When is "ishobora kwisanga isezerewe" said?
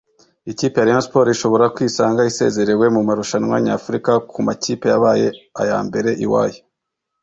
1.35-2.85